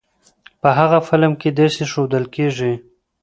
په 0.61 0.69
هغه 0.79 0.99
فلم 1.07 1.33
کې 1.41 1.49
داسې 1.59 1.83
ښودل 1.91 2.25
کېږی. 2.35 2.73